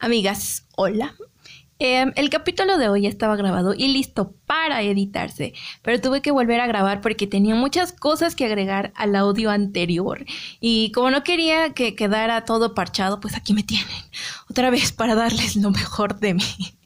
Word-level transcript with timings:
Amigas, 0.00 0.66
hola. 0.76 1.14
Em, 1.78 2.12
el 2.16 2.30
capítulo 2.30 2.78
de 2.78 2.88
hoy 2.88 3.06
estaba 3.06 3.36
grabado 3.36 3.74
y 3.76 3.88
listo 3.88 4.34
para 4.46 4.80
editarse, 4.80 5.52
pero 5.82 6.00
tuve 6.00 6.22
que 6.22 6.30
volver 6.30 6.58
a 6.60 6.66
grabar 6.66 7.02
porque 7.02 7.26
tenía 7.26 7.54
muchas 7.54 7.92
cosas 7.92 8.34
que 8.34 8.46
agregar 8.46 8.94
al 8.96 9.14
audio 9.14 9.50
anterior. 9.50 10.24
Y 10.58 10.90
como 10.92 11.10
no 11.10 11.22
quería 11.22 11.74
que 11.74 11.94
quedara 11.94 12.46
todo 12.46 12.74
parchado, 12.74 13.20
pues 13.20 13.36
aquí 13.36 13.52
me 13.52 13.62
tienen, 13.62 13.86
otra 14.48 14.70
vez 14.70 14.90
para 14.90 15.14
darles 15.14 15.56
lo 15.56 15.70
mejor 15.70 16.18
de 16.18 16.32
mí. 16.32 16.78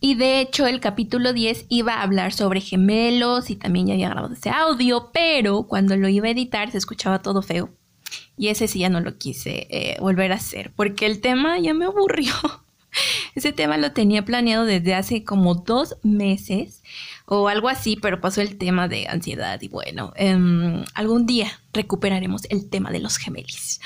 y 0.00 0.14
de 0.16 0.40
hecho 0.40 0.66
el 0.66 0.80
capítulo 0.80 1.32
10 1.32 1.64
iba 1.70 1.94
a 1.94 2.02
hablar 2.02 2.34
sobre 2.34 2.60
gemelos 2.60 3.48
y 3.48 3.56
también 3.56 3.86
ya 3.86 3.94
había 3.94 4.10
grabado 4.10 4.34
ese 4.34 4.50
audio, 4.50 5.10
pero 5.14 5.62
cuando 5.62 5.96
lo 5.96 6.10
iba 6.10 6.26
a 6.26 6.30
editar 6.30 6.70
se 6.70 6.76
escuchaba 6.76 7.22
todo 7.22 7.40
feo. 7.40 7.70
Y 8.40 8.48
ese 8.48 8.68
sí 8.68 8.78
ya 8.78 8.88
no 8.88 9.02
lo 9.02 9.18
quise 9.18 9.66
eh, 9.68 9.98
volver 10.00 10.32
a 10.32 10.36
hacer 10.36 10.72
porque 10.74 11.04
el 11.04 11.20
tema 11.20 11.58
ya 11.58 11.74
me 11.74 11.84
aburrió. 11.84 12.32
Ese 13.34 13.52
tema 13.52 13.76
lo 13.76 13.92
tenía 13.92 14.24
planeado 14.24 14.64
desde 14.64 14.94
hace 14.94 15.24
como 15.24 15.56
dos 15.56 15.98
meses 16.02 16.82
o 17.26 17.48
algo 17.48 17.68
así, 17.68 17.98
pero 18.00 18.22
pasó 18.22 18.40
el 18.40 18.56
tema 18.56 18.88
de 18.88 19.08
ansiedad 19.08 19.60
y 19.60 19.68
bueno, 19.68 20.14
em, 20.16 20.82
algún 20.94 21.26
día 21.26 21.60
recuperaremos 21.74 22.44
el 22.48 22.70
tema 22.70 22.90
de 22.90 23.00
los 23.00 23.18
gemelis. 23.18 23.82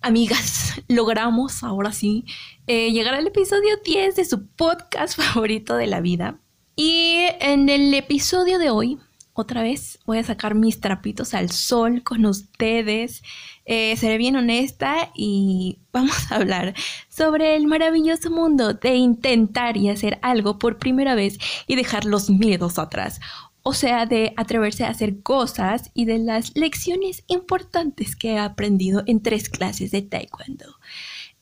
Amigas, 0.00 0.80
logramos 0.88 1.62
ahora 1.62 1.92
sí 1.92 2.24
eh, 2.66 2.92
llegar 2.92 3.12
al 3.12 3.26
episodio 3.26 3.76
10 3.84 4.16
de 4.16 4.24
su 4.24 4.46
podcast 4.46 5.14
favorito 5.20 5.76
de 5.76 5.88
la 5.88 6.00
vida. 6.00 6.38
Y 6.74 7.26
en 7.40 7.68
el 7.68 7.92
episodio 7.92 8.58
de 8.58 8.70
hoy 8.70 8.98
otra 9.40 9.62
vez 9.62 9.98
voy 10.06 10.18
a 10.18 10.24
sacar 10.24 10.54
mis 10.54 10.80
trapitos 10.80 11.34
al 11.34 11.50
sol 11.50 12.02
con 12.02 12.26
ustedes. 12.26 13.22
Eh, 13.64 13.96
seré 13.96 14.18
bien 14.18 14.36
honesta 14.36 15.10
y 15.14 15.78
vamos 15.92 16.30
a 16.30 16.36
hablar 16.36 16.74
sobre 17.08 17.56
el 17.56 17.66
maravilloso 17.66 18.30
mundo 18.30 18.74
de 18.74 18.94
intentar 18.94 19.76
y 19.76 19.88
hacer 19.88 20.18
algo 20.22 20.58
por 20.58 20.78
primera 20.78 21.14
vez 21.14 21.38
y 21.66 21.76
dejar 21.76 22.04
los 22.04 22.30
miedos 22.30 22.78
atrás. 22.78 23.20
O 23.62 23.74
sea, 23.74 24.06
de 24.06 24.32
atreverse 24.36 24.84
a 24.84 24.90
hacer 24.90 25.22
cosas 25.22 25.90
y 25.92 26.06
de 26.06 26.18
las 26.18 26.56
lecciones 26.56 27.24
importantes 27.26 28.16
que 28.16 28.32
he 28.32 28.38
aprendido 28.38 29.02
en 29.06 29.22
tres 29.22 29.50
clases 29.50 29.90
de 29.90 30.00
taekwondo. 30.00 30.76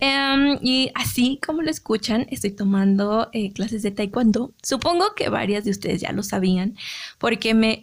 Em, 0.00 0.58
y 0.62 0.90
así 0.94 1.40
como 1.44 1.62
lo 1.62 1.70
escuchan, 1.70 2.26
estoy 2.30 2.52
tomando 2.52 3.28
eh, 3.32 3.52
clases 3.52 3.82
de 3.82 3.90
taekwondo. 3.90 4.54
Supongo 4.62 5.14
que 5.16 5.28
varias 5.28 5.64
de 5.64 5.72
ustedes 5.72 6.00
ya 6.00 6.12
lo 6.12 6.22
sabían, 6.22 6.76
porque 7.18 7.54
me, 7.54 7.82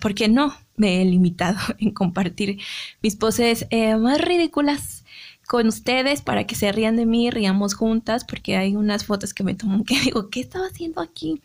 porque 0.00 0.28
no 0.28 0.54
me 0.76 1.02
he 1.02 1.04
limitado 1.04 1.58
en 1.78 1.90
compartir 1.92 2.58
mis 3.02 3.16
poses 3.16 3.66
eh, 3.70 3.96
más 3.96 4.20
ridículas 4.20 5.04
con 5.46 5.66
ustedes 5.66 6.22
para 6.22 6.46
que 6.46 6.54
se 6.54 6.72
rían 6.72 6.96
de 6.96 7.06
mí, 7.06 7.30
riamos 7.30 7.74
juntas, 7.74 8.24
porque 8.24 8.56
hay 8.56 8.76
unas 8.76 9.04
fotos 9.04 9.34
que 9.34 9.44
me 9.44 9.54
toman 9.54 9.84
que 9.84 10.00
digo, 10.00 10.30
¿qué 10.30 10.40
estaba 10.40 10.66
haciendo 10.66 11.00
aquí? 11.00 11.42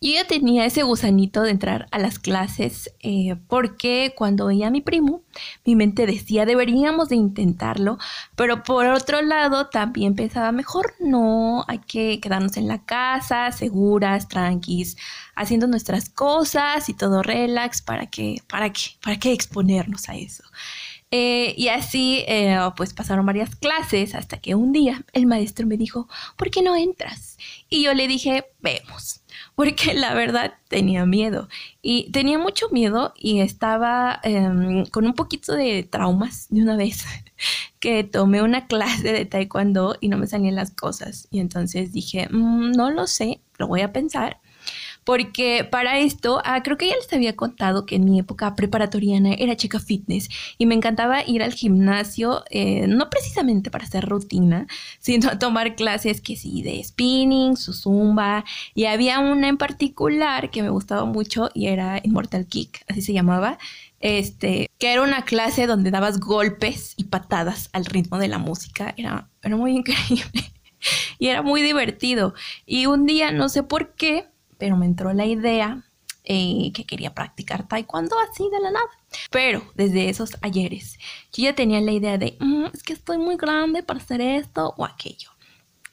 Yo 0.00 0.12
ya 0.12 0.26
tenía 0.28 0.64
ese 0.64 0.84
gusanito 0.84 1.42
de 1.42 1.50
entrar 1.50 1.88
a 1.90 1.98
las 1.98 2.20
clases 2.20 2.92
eh, 3.00 3.34
porque 3.48 4.14
cuando 4.16 4.46
oía 4.46 4.68
a 4.68 4.70
mi 4.70 4.80
primo, 4.80 5.22
mi 5.64 5.74
mente 5.74 6.06
decía 6.06 6.46
deberíamos 6.46 7.08
de 7.08 7.16
intentarlo, 7.16 7.98
pero 8.36 8.62
por 8.62 8.86
otro 8.86 9.22
lado 9.22 9.68
también 9.70 10.14
pensaba 10.14 10.52
mejor 10.52 10.94
no, 11.00 11.64
hay 11.66 11.80
que 11.80 12.20
quedarnos 12.20 12.56
en 12.56 12.68
la 12.68 12.84
casa, 12.84 13.50
seguras, 13.50 14.28
tranquis, 14.28 14.96
haciendo 15.34 15.66
nuestras 15.66 16.08
cosas 16.08 16.88
y 16.88 16.94
todo 16.94 17.24
relax, 17.24 17.82
¿para 17.82 18.06
qué? 18.06 18.36
¿Para 18.46 18.72
qué? 18.72 18.82
¿Para 19.02 19.18
qué 19.18 19.32
exponernos 19.32 20.08
a 20.08 20.14
eso? 20.14 20.44
Eh, 21.10 21.54
y 21.56 21.68
así, 21.68 22.24
eh, 22.28 22.56
pues 22.76 22.92
pasaron 22.94 23.26
varias 23.26 23.56
clases 23.56 24.14
hasta 24.14 24.38
que 24.38 24.54
un 24.54 24.72
día 24.72 25.04
el 25.12 25.26
maestro 25.26 25.66
me 25.66 25.76
dijo, 25.76 26.08
¿por 26.36 26.50
qué 26.50 26.62
no 26.62 26.76
entras? 26.76 27.36
Y 27.68 27.82
yo 27.82 27.94
le 27.94 28.06
dije, 28.06 28.44
vemos 28.60 29.17
porque 29.58 29.92
la 29.92 30.14
verdad 30.14 30.54
tenía 30.68 31.04
miedo. 31.04 31.48
Y 31.82 32.12
tenía 32.12 32.38
mucho 32.38 32.68
miedo 32.70 33.12
y 33.16 33.40
estaba 33.40 34.20
em, 34.22 34.86
con 34.86 35.04
un 35.04 35.14
poquito 35.14 35.52
de 35.52 35.82
traumas 35.82 36.46
de 36.50 36.62
una 36.62 36.76
vez 36.76 37.04
que 37.80 38.04
tomé 38.04 38.40
una 38.40 38.68
clase 38.68 39.12
de 39.12 39.24
taekwondo 39.24 39.96
y 40.00 40.10
no 40.10 40.16
me 40.16 40.28
salían 40.28 40.54
las 40.54 40.70
cosas. 40.70 41.26
Y 41.32 41.40
entonces 41.40 41.92
dije, 41.92 42.28
mm, 42.30 42.70
no 42.70 42.92
lo 42.92 43.08
sé, 43.08 43.40
lo 43.58 43.66
voy 43.66 43.80
a 43.80 43.92
pensar 43.92 44.38
porque 45.08 45.64
para 45.64 46.00
esto, 46.00 46.42
ah, 46.44 46.62
creo 46.62 46.76
que 46.76 46.86
ya 46.86 46.94
les 46.94 47.10
había 47.14 47.34
contado 47.34 47.86
que 47.86 47.96
en 47.96 48.04
mi 48.04 48.18
época 48.18 48.54
preparatoriana 48.54 49.32
era 49.32 49.56
chica 49.56 49.80
fitness 49.80 50.28
y 50.58 50.66
me 50.66 50.74
encantaba 50.74 51.26
ir 51.26 51.42
al 51.42 51.54
gimnasio, 51.54 52.44
eh, 52.50 52.86
no 52.88 53.08
precisamente 53.08 53.70
para 53.70 53.84
hacer 53.84 54.04
rutina, 54.04 54.66
sino 54.98 55.30
a 55.30 55.38
tomar 55.38 55.76
clases 55.76 56.20
que 56.20 56.36
sí, 56.36 56.60
de 56.60 56.84
spinning, 56.84 57.56
su 57.56 57.72
zumba, 57.72 58.44
y 58.74 58.84
había 58.84 59.20
una 59.20 59.48
en 59.48 59.56
particular 59.56 60.50
que 60.50 60.60
me 60.62 60.68
gustaba 60.68 61.06
mucho 61.06 61.48
y 61.54 61.68
era 61.68 62.02
Immortal 62.04 62.44
Kick, 62.44 62.84
así 62.86 63.00
se 63.00 63.14
llamaba, 63.14 63.56
este, 64.00 64.68
que 64.76 64.92
era 64.92 65.00
una 65.00 65.24
clase 65.24 65.66
donde 65.66 65.90
dabas 65.90 66.20
golpes 66.20 66.92
y 66.98 67.04
patadas 67.04 67.70
al 67.72 67.86
ritmo 67.86 68.18
de 68.18 68.28
la 68.28 68.36
música, 68.36 68.92
era, 68.98 69.30
era 69.42 69.56
muy 69.56 69.72
increíble 69.78 70.52
y 71.18 71.28
era 71.28 71.40
muy 71.40 71.62
divertido. 71.62 72.34
Y 72.66 72.84
un 72.84 73.06
día, 73.06 73.32
no 73.32 73.48
sé 73.48 73.62
por 73.62 73.94
qué, 73.94 74.28
pero 74.58 74.76
me 74.76 74.86
entró 74.86 75.12
la 75.12 75.24
idea 75.24 75.84
eh, 76.24 76.72
que 76.74 76.84
quería 76.84 77.14
practicar 77.14 77.66
taekwondo 77.66 78.16
así 78.18 78.44
de 78.50 78.60
la 78.60 78.70
nada. 78.70 78.90
Pero 79.30 79.62
desde 79.74 80.10
esos 80.10 80.36
ayeres, 80.42 80.98
yo 81.32 81.44
ya 81.44 81.54
tenía 81.54 81.80
la 81.80 81.92
idea 81.92 82.18
de, 82.18 82.36
mm, 82.38 82.66
es 82.74 82.82
que 82.82 82.92
estoy 82.92 83.16
muy 83.16 83.36
grande 83.36 83.82
para 83.82 84.00
hacer 84.00 84.20
esto 84.20 84.74
o 84.76 84.84
aquello. 84.84 85.30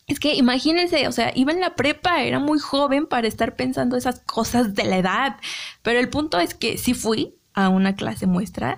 Es 0.08 0.20
que 0.20 0.36
imagínense, 0.36 1.08
o 1.08 1.12
sea, 1.12 1.32
iba 1.36 1.52
en 1.52 1.62
la 1.62 1.76
prepa, 1.76 2.22
era 2.22 2.40
muy 2.40 2.60
joven 2.60 3.08
para 3.08 3.28
estar 3.28 3.56
pensando 3.56 3.98
esas 3.98 4.20
cosas 4.20 4.76
de 4.76 4.84
la 4.84 4.98
edad. 4.98 5.38
Pero 5.82 6.00
el 6.00 6.10
punto 6.10 6.40
es 6.40 6.54
que 6.54 6.78
sí 6.78 6.94
fui 6.94 7.36
a 7.54 7.70
una 7.70 7.96
clase 7.96 8.28
muestra 8.28 8.78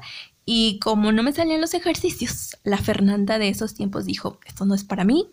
y 0.50 0.80
como 0.80 1.12
no 1.12 1.24
me 1.24 1.34
salían 1.34 1.60
los 1.60 1.74
ejercicios, 1.74 2.56
la 2.64 2.78
Fernanda 2.78 3.38
de 3.38 3.50
esos 3.50 3.74
tiempos 3.74 4.06
dijo, 4.06 4.40
esto 4.46 4.66
no 4.66 4.76
es 4.76 4.86
para 4.86 5.04
mí, 5.04 5.28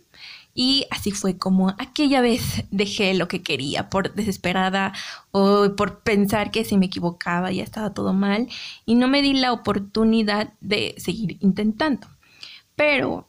y 0.54 0.86
así 0.90 1.12
fue 1.12 1.38
como 1.38 1.70
aquella 1.78 2.20
vez 2.20 2.64
dejé 2.72 3.14
lo 3.14 3.28
que 3.28 3.40
quería 3.40 3.90
por 3.90 4.12
desesperada 4.14 4.92
o 5.30 5.76
por 5.76 6.00
pensar 6.00 6.50
que 6.50 6.64
si 6.64 6.76
me 6.76 6.86
equivocaba 6.86 7.52
ya 7.52 7.62
estaba 7.62 7.94
todo 7.94 8.12
mal 8.12 8.48
y 8.86 8.96
no 8.96 9.06
me 9.06 9.22
di 9.22 9.34
la 9.34 9.52
oportunidad 9.52 10.52
de 10.60 10.96
seguir 10.98 11.38
intentando. 11.40 12.08
Pero 12.74 13.28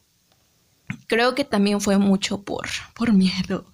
creo 1.06 1.36
que 1.36 1.46
también 1.46 1.82
fue 1.82 2.00
mucho 2.00 2.44
por, 2.44 2.68
por 2.96 3.14
miedo. 3.14 3.66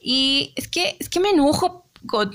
Y 0.00 0.52
es 0.54 0.68
que, 0.68 0.96
es 1.00 1.08
que 1.08 1.18
me 1.18 1.30
enojo 1.30 1.87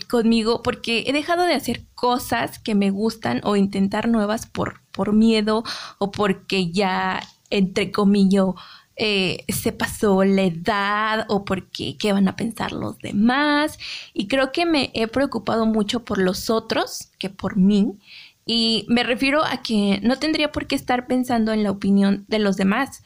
conmigo 0.08 0.62
porque 0.64 1.04
he 1.08 1.14
dejado 1.14 1.44
de 1.44 1.54
hacer 1.54 1.86
cosas 1.96 2.60
que 2.60 2.76
me 2.76 2.90
gustan 2.90 3.42
o 3.44 3.56
intentar 3.56 4.08
nuevas 4.08 4.46
por, 4.46 4.82
por 4.92 5.14
miedo 5.14 5.64
o 5.98 6.12
porque 6.12 6.72
ya, 6.72 7.22
entre 7.50 7.92
comillas, 7.92 8.48
eh, 8.96 9.44
se 9.48 9.72
pasó 9.72 10.24
la 10.24 10.44
edad 10.44 11.26
o 11.28 11.46
porque 11.46 11.98
qué 11.98 12.14
van 12.14 12.28
a 12.28 12.36
pensar 12.36 12.72
los 12.72 13.00
demás. 13.00 13.78
Y 14.14 14.28
creo 14.28 14.52
que 14.52 14.66
me 14.66 14.92
he 14.94 15.08
preocupado 15.08 15.66
mucho 15.66 16.06
por 16.06 16.20
los 16.20 16.50
otros 16.50 17.10
que 17.18 17.30
por 17.30 17.58
mí. 17.58 17.98
Y 18.46 18.86
me 18.90 19.04
refiero 19.04 19.44
a 19.44 19.62
que 19.62 20.00
no 20.04 20.18
tendría 20.20 20.52
por 20.52 20.68
qué 20.68 20.76
estar 20.76 21.08
pensando 21.08 21.54
en 21.54 21.64
la 21.64 21.72
opinión 21.72 22.26
de 22.28 22.40
los 22.40 22.58
demás. 22.58 23.04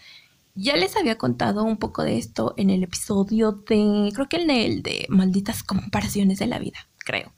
Ya 0.60 0.76
les 0.76 0.98
había 0.98 1.20
contado 1.20 1.64
un 1.64 1.78
poco 1.78 2.04
de 2.04 2.18
esto 2.18 2.56
en 2.58 2.72
el 2.72 2.82
episodio 2.82 3.52
de, 3.52 4.12
creo 4.12 4.28
que 4.28 4.38
el 4.38 4.82
de 4.82 5.06
malditas 5.08 5.62
comparaciones 5.62 6.40
de 6.40 6.48
la 6.48 6.58
vida, 6.58 6.80
creo. 6.98 7.32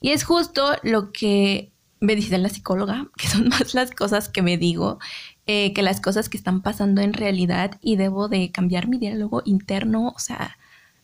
Y 0.00 0.12
es 0.12 0.24
justo 0.24 0.76
lo 0.82 1.12
que 1.12 1.70
me 2.00 2.16
dice 2.16 2.38
la 2.38 2.48
psicóloga, 2.48 3.08
que 3.18 3.28
son 3.28 3.48
más 3.50 3.74
las 3.74 3.90
cosas 3.90 4.30
que 4.30 4.40
me 4.40 4.56
digo 4.56 4.98
eh, 5.46 5.74
que 5.74 5.82
las 5.82 6.00
cosas 6.00 6.30
que 6.30 6.38
están 6.38 6.62
pasando 6.62 7.02
en 7.02 7.12
realidad 7.12 7.78
y 7.82 7.96
debo 7.96 8.28
de 8.28 8.52
cambiar 8.52 8.88
mi 8.88 8.96
diálogo 8.96 9.42
interno, 9.44 10.08
o 10.08 10.18
sea, 10.18 10.56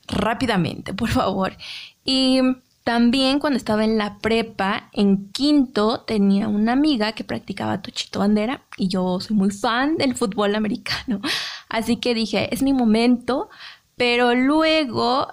rápidamente, 0.07 0.95
por 0.95 1.11
favor. 1.11 1.57
Y 2.03 2.41
también 2.85 3.39
cuando 3.39 3.57
estaba 3.57 3.85
en 3.85 3.99
la 3.99 4.19
prepa, 4.19 4.91
en 4.93 5.31
quinto, 5.33 6.03
tenía 6.03 6.49
una 6.49 6.73
amiga 6.73 7.13
que 7.13 7.25
practicaba 7.25 7.83
tochito 7.83 8.19
bandera 8.21 8.63
y 8.77 8.89
yo 8.89 9.21
soy 9.21 9.37
muy 9.37 9.51
fan 9.51 9.97
del 9.97 10.15
fútbol 10.15 10.55
americano. 10.55 11.21
Así 11.69 11.97
que 11.97 12.15
dije, 12.15 12.55
es 12.55 12.63
mi 12.63 12.73
momento, 12.75 13.49
pero 13.97 14.35
luego 14.35 15.29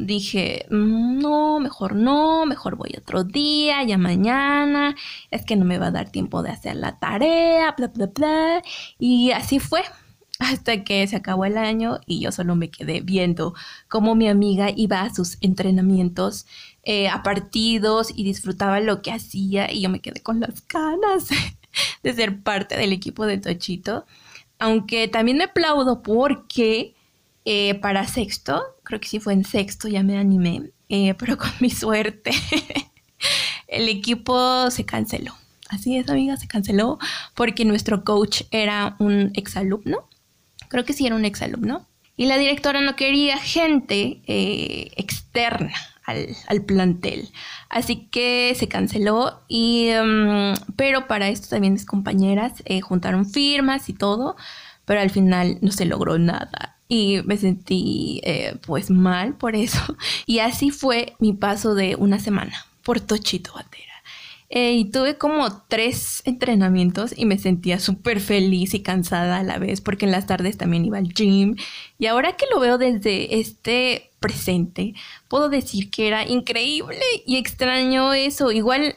dije, 0.00 0.66
mm, 0.70 1.18
no, 1.18 1.58
mejor 1.60 1.96
no, 1.96 2.46
mejor 2.46 2.76
voy 2.76 2.94
otro 2.96 3.24
día, 3.24 3.82
ya 3.82 3.98
mañana, 3.98 4.94
es 5.30 5.44
que 5.44 5.56
no 5.56 5.64
me 5.64 5.78
va 5.78 5.88
a 5.88 5.90
dar 5.90 6.10
tiempo 6.10 6.42
de 6.42 6.50
hacer 6.50 6.76
la 6.76 6.98
tarea, 6.98 7.74
bla, 7.76 7.88
bla, 7.88 8.06
bla. 8.06 8.62
Y 8.98 9.32
así 9.32 9.58
fue 9.58 9.82
hasta 10.38 10.84
que 10.84 11.06
se 11.06 11.16
acabó 11.16 11.44
el 11.44 11.58
año 11.58 12.00
y 12.06 12.20
yo 12.20 12.32
solo 12.32 12.56
me 12.56 12.70
quedé 12.70 13.00
viendo 13.00 13.54
cómo 13.88 14.14
mi 14.14 14.28
amiga 14.28 14.70
iba 14.74 15.02
a 15.02 15.14
sus 15.14 15.36
entrenamientos, 15.40 16.46
eh, 16.82 17.08
a 17.08 17.22
partidos 17.22 18.10
y 18.16 18.24
disfrutaba 18.24 18.80
lo 18.80 19.02
que 19.02 19.12
hacía 19.12 19.70
y 19.70 19.82
yo 19.82 19.90
me 19.90 20.00
quedé 20.00 20.22
con 20.22 20.40
las 20.40 20.66
ganas 20.66 21.28
de 22.02 22.14
ser 22.14 22.42
parte 22.42 22.74
del 22.74 22.94
equipo 22.94 23.26
de 23.26 23.36
Tochito. 23.36 24.06
aunque 24.58 25.06
también 25.06 25.36
me 25.36 25.44
aplaudo 25.44 26.02
porque 26.02 26.94
eh, 27.44 27.74
para 27.74 28.06
sexto, 28.06 28.62
creo 28.82 28.98
que 28.98 29.08
sí 29.08 29.20
fue 29.20 29.34
en 29.34 29.44
sexto, 29.44 29.88
ya 29.88 30.02
me 30.02 30.16
animé, 30.16 30.70
eh, 30.88 31.12
pero 31.18 31.36
con 31.36 31.50
mi 31.60 31.68
suerte, 31.68 32.30
el 33.68 33.88
equipo 33.90 34.70
se 34.70 34.86
canceló. 34.86 35.34
Así 35.68 35.98
es, 35.98 36.08
amiga, 36.08 36.38
se 36.38 36.48
canceló 36.48 36.98
porque 37.34 37.66
nuestro 37.66 38.04
coach 38.04 38.42
era 38.50 38.96
un 38.98 39.32
exalumno. 39.34 40.08
Creo 40.68 40.84
que 40.86 40.94
sí 40.94 41.06
era 41.06 41.14
un 41.14 41.26
exalumno. 41.26 41.86
Y 42.16 42.26
la 42.26 42.38
directora 42.38 42.80
no 42.80 42.96
quería 42.96 43.38
gente 43.38 44.20
externa 44.96 45.74
al, 46.10 46.62
plantel. 46.66 47.30
Así 47.68 48.08
que 48.10 48.54
se 48.56 48.68
canceló. 48.68 49.42
Y, 49.48 49.88
em, 49.88 50.54
pero 50.76 51.06
para 51.06 51.28
esto 51.28 51.48
también 51.48 51.74
mis 51.74 51.86
compañeras 51.86 52.62
eh, 52.66 52.80
juntaron 52.80 53.26
firmas 53.26 53.88
y 53.88 53.94
todo. 53.94 54.36
Pero 54.84 55.00
al 55.00 55.10
final 55.10 55.58
no 55.60 55.72
se 55.72 55.84
logró 55.84 56.18
nada. 56.18 56.76
Y 56.88 57.20
me 57.24 57.36
sentí 57.36 58.20
eh, 58.24 58.56
pues 58.66 58.90
mal 58.90 59.34
por 59.34 59.56
eso. 59.56 59.80
Y 60.26 60.40
así 60.40 60.70
fue 60.70 61.14
mi 61.18 61.32
paso 61.32 61.74
de 61.74 61.96
una 61.96 62.18
semana 62.18 62.66
por 62.82 63.00
Tochito 63.00 63.52
Batera. 63.54 63.89
Eh, 64.52 64.72
y 64.72 64.90
tuve 64.90 65.16
como 65.16 65.62
tres 65.68 66.22
entrenamientos 66.24 67.14
y 67.16 67.24
me 67.24 67.38
sentía 67.38 67.78
súper 67.78 68.20
feliz 68.20 68.74
y 68.74 68.82
cansada 68.82 69.38
a 69.38 69.44
la 69.44 69.58
vez 69.58 69.80
porque 69.80 70.06
en 70.06 70.10
las 70.10 70.26
tardes 70.26 70.58
también 70.58 70.84
iba 70.84 70.98
al 70.98 71.14
gym. 71.14 71.54
Y 71.98 72.06
ahora 72.06 72.32
que 72.32 72.46
lo 72.52 72.58
veo 72.58 72.76
desde 72.76 73.38
este 73.38 74.10
presente, 74.18 74.94
puedo 75.28 75.48
decir 75.48 75.88
que 75.90 76.08
era 76.08 76.26
increíble 76.26 77.00
y 77.26 77.36
extraño 77.36 78.12
eso. 78.12 78.50
Igual 78.50 78.96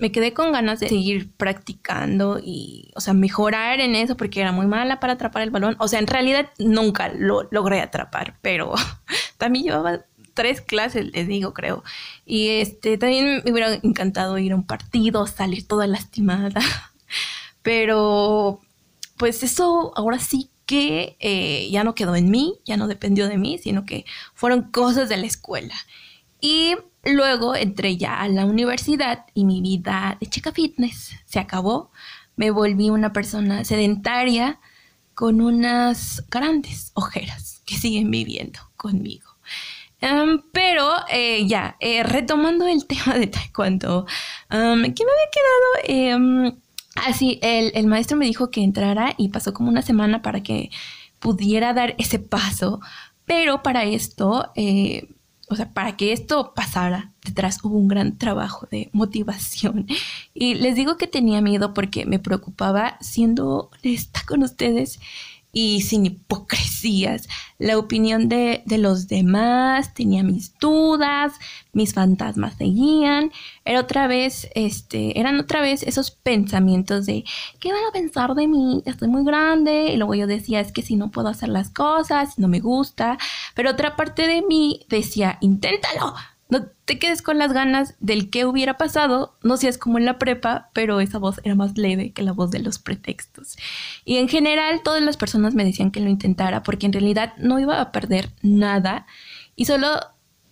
me 0.00 0.12
quedé 0.12 0.32
con 0.32 0.52
ganas 0.52 0.78
de 0.78 0.88
seguir 0.88 1.32
practicando 1.36 2.40
y, 2.42 2.92
o 2.94 3.00
sea, 3.00 3.14
mejorar 3.14 3.80
en 3.80 3.96
eso 3.96 4.16
porque 4.16 4.40
era 4.40 4.52
muy 4.52 4.66
mala 4.66 5.00
para 5.00 5.14
atrapar 5.14 5.42
el 5.42 5.50
balón. 5.50 5.76
O 5.80 5.88
sea, 5.88 5.98
en 5.98 6.06
realidad 6.06 6.50
nunca 6.58 7.08
lo 7.08 7.48
logré 7.50 7.80
atrapar, 7.80 8.38
pero 8.42 8.74
también 9.38 9.64
llevaba 9.64 10.04
tres 10.34 10.60
clases, 10.60 11.12
les 11.12 11.26
digo, 11.26 11.54
creo. 11.54 11.82
Y 12.26 12.48
este, 12.48 12.98
también 12.98 13.42
me 13.44 13.52
hubiera 13.52 13.74
encantado 13.74 14.38
ir 14.38 14.52
a 14.52 14.56
un 14.56 14.66
partido, 14.66 15.26
salir 15.26 15.66
toda 15.66 15.86
lastimada. 15.86 16.60
Pero, 17.62 18.60
pues 19.16 19.42
eso 19.42 19.92
ahora 19.96 20.18
sí 20.18 20.50
que 20.66 21.16
eh, 21.20 21.68
ya 21.70 21.84
no 21.84 21.94
quedó 21.94 22.16
en 22.16 22.30
mí, 22.30 22.58
ya 22.64 22.76
no 22.76 22.88
dependió 22.88 23.28
de 23.28 23.38
mí, 23.38 23.58
sino 23.58 23.84
que 23.84 24.04
fueron 24.34 24.70
cosas 24.70 25.08
de 25.08 25.16
la 25.16 25.26
escuela. 25.26 25.74
Y 26.40 26.76
luego 27.04 27.54
entré 27.54 27.96
ya 27.96 28.20
a 28.20 28.28
la 28.28 28.46
universidad 28.46 29.26
y 29.34 29.44
mi 29.44 29.60
vida 29.60 30.16
de 30.20 30.26
chica 30.26 30.52
fitness 30.52 31.12
se 31.26 31.38
acabó. 31.38 31.90
Me 32.36 32.50
volví 32.50 32.90
una 32.90 33.12
persona 33.12 33.64
sedentaria 33.64 34.58
con 35.14 35.40
unas 35.40 36.24
grandes 36.28 36.90
ojeras 36.94 37.62
que 37.64 37.76
siguen 37.76 38.10
viviendo 38.10 38.58
conmigo. 38.76 39.33
Em, 40.04 40.42
pero 40.52 40.86
eh, 41.10 41.46
ya, 41.46 41.76
eh, 41.80 42.02
retomando 42.02 42.66
el 42.66 42.86
tema 42.86 43.14
de 43.16 43.26
taekwondo, 43.26 44.00
um, 44.50 44.82
¿qué 44.82 45.02
me 45.04 45.12
había 45.12 45.30
quedado? 45.32 45.70
Em, 45.84 46.56
así, 47.06 47.40
ah, 47.42 47.46
el, 47.48 47.72
el 47.74 47.86
maestro 47.86 48.18
me 48.18 48.26
dijo 48.26 48.50
que 48.50 48.62
entrara 48.62 49.14
y 49.16 49.30
pasó 49.30 49.54
como 49.54 49.70
una 49.70 49.80
semana 49.80 50.20
para 50.20 50.42
que 50.42 50.70
pudiera 51.20 51.72
dar 51.72 51.94
ese 51.96 52.18
paso, 52.18 52.80
pero 53.24 53.62
para 53.62 53.84
esto, 53.84 54.50
eh, 54.56 55.08
o 55.48 55.56
sea, 55.56 55.72
para 55.72 55.96
que 55.96 56.12
esto 56.12 56.52
pasara, 56.54 57.12
detrás 57.24 57.64
hubo 57.64 57.78
un 57.78 57.88
gran 57.88 58.18
trabajo 58.18 58.68
de 58.70 58.90
motivación. 58.92 59.86
Y 60.34 60.54
les 60.54 60.74
digo 60.76 60.98
que 60.98 61.06
tenía 61.06 61.40
miedo 61.40 61.72
porque 61.72 62.04
me 62.04 62.18
preocupaba 62.18 62.98
siendo 63.00 63.70
honesta 63.72 64.20
con 64.26 64.42
ustedes 64.42 65.00
y 65.54 65.80
sin 65.82 66.04
hipocresías. 66.04 67.28
La 67.58 67.78
opinión 67.78 68.28
de, 68.28 68.62
los 68.66 69.08
demás, 69.08 69.94
tenía 69.94 70.22
mis 70.22 70.58
dudas, 70.58 71.32
mis 71.72 71.94
fantasmas 71.94 72.56
seguían. 72.56 73.30
Era 73.64 73.80
otra 73.80 74.08
vez, 74.08 74.48
este, 74.54 75.18
eran 75.18 75.38
otra 75.38 75.62
vez 75.62 75.84
esos 75.84 76.10
pensamientos 76.10 77.06
de 77.06 77.24
¿qué 77.60 77.72
van 77.72 77.84
a 77.88 77.92
pensar 77.92 78.34
de 78.34 78.48
mí? 78.48 78.82
Estoy 78.84 79.08
muy 79.08 79.24
grande. 79.24 79.92
Y 79.92 79.96
luego 79.96 80.14
yo 80.14 80.26
decía, 80.26 80.60
es 80.60 80.72
que 80.72 80.82
si 80.82 80.96
no 80.96 81.10
puedo 81.10 81.28
hacer 81.28 81.48
las 81.48 81.70
cosas, 81.70 82.38
no 82.38 82.48
me 82.48 82.60
gusta. 82.60 83.16
Pero 83.54 83.70
otra 83.70 83.96
parte 83.96 84.26
de 84.26 84.42
mí 84.42 84.84
decía, 84.88 85.38
inténtalo, 85.40 86.14
no 86.48 86.66
te 86.84 86.98
quedes 86.98 87.22
con 87.22 87.38
las 87.38 87.52
ganas 87.52 87.94
del 88.00 88.30
qué 88.30 88.44
hubiera 88.44 88.76
pasado, 88.76 89.34
no 89.42 89.56
seas 89.56 89.78
como 89.78 89.98
en 89.98 90.04
la 90.04 90.18
prepa, 90.18 90.70
pero 90.72 91.00
esa 91.00 91.18
voz 91.18 91.40
era 91.42 91.54
más 91.54 91.78
leve 91.78 92.12
que 92.12 92.22
la 92.22 92.32
voz 92.32 92.50
de 92.50 92.58
los 92.58 92.78
pretextos. 92.78 93.56
Y 94.04 94.18
en 94.18 94.28
general 94.28 94.82
todas 94.84 95.02
las 95.02 95.16
personas 95.16 95.54
me 95.54 95.64
decían 95.64 95.90
que 95.90 96.00
lo 96.00 96.10
intentara 96.10 96.62
porque 96.62 96.86
en 96.86 96.92
realidad 96.92 97.34
no 97.38 97.58
iba 97.58 97.80
a 97.80 97.92
perder 97.92 98.30
nada 98.42 99.06
y 99.56 99.64
solo 99.64 99.88